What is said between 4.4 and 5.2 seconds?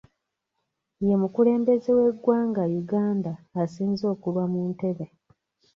mu ntebe